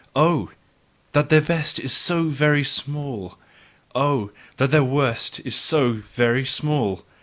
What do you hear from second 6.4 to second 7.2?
small!